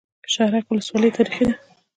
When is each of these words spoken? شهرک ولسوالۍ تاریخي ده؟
شهرک 0.33 0.65
ولسوالۍ 0.69 1.09
تاریخي 1.17 1.43
ده؟ 1.49 1.55